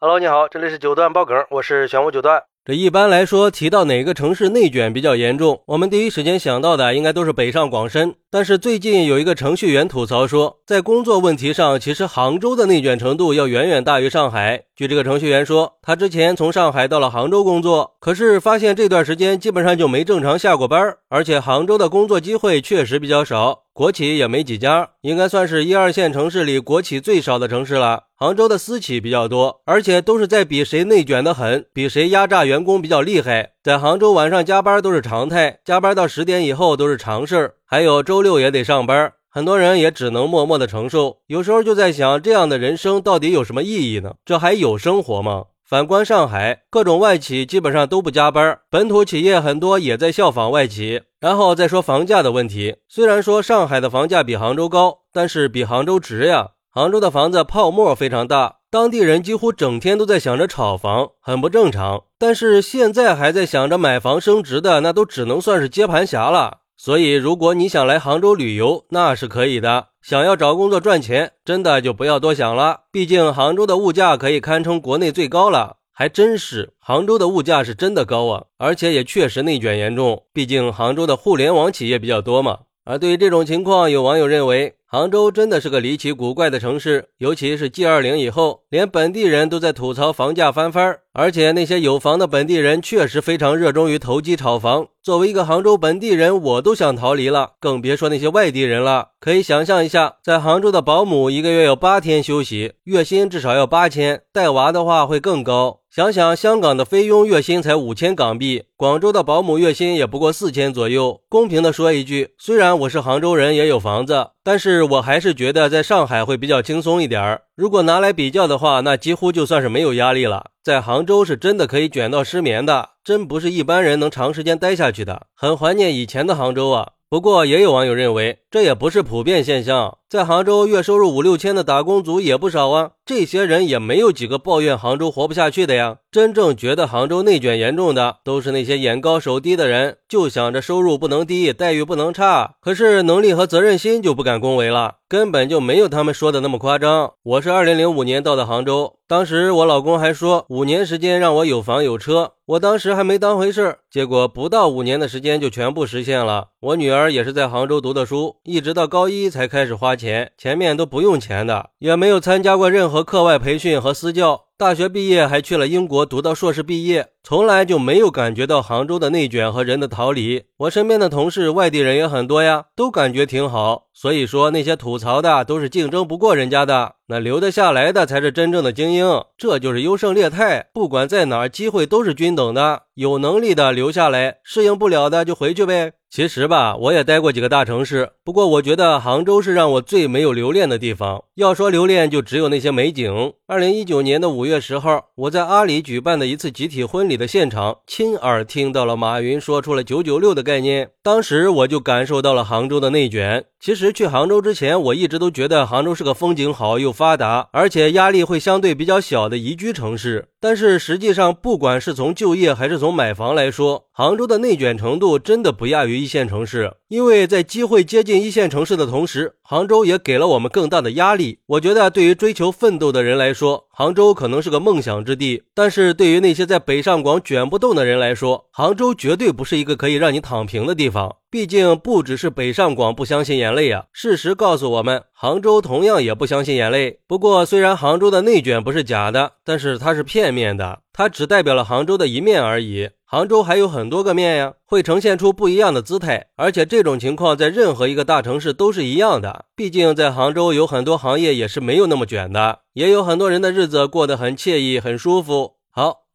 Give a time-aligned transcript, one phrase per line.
[0.00, 2.44] Hello，你好，这里是九段爆梗，我是玄武九段。
[2.64, 8.14] 这一般来说，提到哪个城市内卷比较严重，我们第一时间想到的应该都是北上广深。
[8.30, 14.62] 但是最近有一个程序员吐槽说，在工作问题上，其实杭州的内卷程度要远远大于上海。
[14.76, 28.06] 据这个程序员说，他之前从上海到了杭州工作，可是发现这段时间基本上就没正常下过班，而且杭州的工作机会确实比较少，国企也没几家，应该算是一二线城市里国企最少的城市了。
[28.16, 33.52] 杭州的私企比较多，而且都是在比谁内卷的狠，比谁压榨员工比较厉害。
[33.62, 41.18] 在杭州晚上加班都是常态，加班到十点以后都是常事儿还有周六也得上班，很多人也只能默默的承受。
[41.28, 44.14] 有时候就在想，这样的人生到底有什么意义呢？
[44.24, 45.44] 这还有生活吗？
[45.64, 51.02] 反观上海，各种外企基本上都不加班，本土企业很多也在效仿外企。
[51.20, 56.50] 然后再说房价的问题，虽然说上海的房价比杭州高，但是比杭州值呀。
[56.70, 62.04] 杭州的房子泡沫非常大，当地人几乎整天都在想着炒房，很不正常。
[62.18, 66.58] 但是现在还在想着买房升值的，那都只能算是接盘侠了。
[66.76, 69.86] 所以，如果你想来杭州旅游，那是可以的。
[70.00, 72.82] 想要找工作赚钱，真的就不要多想了。
[72.92, 80.22] 毕竟杭州的物价可以堪称国内最高了，还真是杭州的物价是真的高啊，而且也确实内卷严重。
[80.32, 82.58] 毕竟杭州的互联网企业比较多嘛。
[82.84, 84.76] 而对于这种情况，有网友认为。
[84.90, 94.86] 杭州真的是个离奇古怪的城市，尤其是 G 二零以后，连本地人都在吐槽房价翻番，而且那些有房的本地人确实非常热衷于投机炒房。
[95.02, 99.08] 作为一个杭州本地人，我都想逃离了，更别说那些外地人了。
[99.20, 105.80] 可以想象一下，在杭州的保姆一个月有八天休息，月薪至少要八千，带娃的话会更高。
[105.90, 111.22] 想想香港的菲佣月薪才五千港币，广州的保姆月薪也不过四千左右。
[111.30, 117.40] 公平的说一句，虽然我是杭州人，也有房子，但是我还是觉得在上海会比较轻松一点儿。
[117.56, 120.50] 如果拿来比较的话，那几乎就算是没有压力了。
[120.62, 125.28] 在杭州是真的可以卷到失眠的，真不是一般人能长时间待下去的。
[125.34, 126.90] 很怀念以前的杭州啊。
[127.10, 132.92] 不过也有网友认为，这也不是普遍现象，在杭州月收入五六千的打工族也不少啊。
[133.04, 135.98] 这些人也没有几个抱怨杭州活不下去的呀。
[136.10, 147.12] 真正觉得杭州内卷严重的，都是那些眼高手低的人，就想着收入不能低，待遇不能差，可是能力和责任心就不敢恭维了，根本就没有他们说的那么夸张。
[147.22, 156.48] 我是二零零五年到的杭州，当时我老公还说五年时间让我有房有车，我当时还没当回事儿，结果不到五年的时间就全部实现了。
[156.60, 163.04] 我女儿也是在杭州读的书，一直到高一才开始花钱，前面都不用钱的，也没有参加过任何。
[163.04, 170.44] 课外培训和私教，大学毕业还去了英国读到硕士毕业，从来就没有感觉到杭州的内卷和人的逃离。
[170.60, 173.88] 我身边的同事外地人也很多呀，都感觉挺好。
[173.92, 179.06] 所以说那些吐槽的都是竞争不过人家的，那留得下来的才是真正的精英。
[179.36, 182.84] 这就是优胜劣汰，不管在哪儿，机会都是均等的。
[182.94, 185.92] 有能力的留下来，适应不了的就回去呗。
[186.10, 191.24] 其实吧，我也待过几个大城市，不过我觉得杭州是让我最没有留恋的地方。
[191.34, 193.34] 要说留恋，就只有那些美景。
[193.46, 200.90] 二零一九年的五月十号，我在阿里举办的一次集体婚礼的现场，亲耳听到了马云说出了“九九六”的概念。
[201.02, 203.44] 当时我就感受到了杭州的内卷。
[203.60, 210.28] 其实去杭州之前，我一直都觉得杭州是个风景好又发达，而且压力会相对比较小的宜居城市。
[210.40, 216.74] 但是实际上，不管是从就业还是从买房来说，杭州的内卷程度真的不亚于一线城市。
[216.86, 221.40] 因为在机会接近一线城市的同时，杭州也给了我们更大的压力。
[221.46, 231.14] 我觉得，对于追求奋斗的人来说，杭州可能是个梦想之地；但是对于那些在北上广卷不动的人来说，杭州绝对不是一个可以让你躺平的地方。
[231.30, 233.84] 毕竟，不只是北上广不相信眼泪啊！
[233.92, 236.98] 事实告诉我们，杭州同样也不相信眼泪。
[237.06, 242.90] 不过，虽然杭州的内卷不是假的，但是它是片面的，它只代表了杭州的一面而已。
[243.04, 246.26] 杭州还有很多个面呀，会呈现出不一样的姿态。
[246.34, 249.44] 而且，这种情况在任何一个大城市都是一样的。
[249.54, 255.57] 毕竟，在杭州有很多行业也是没有那么卷的，也有很多人的日子过得很惬意、很舒服。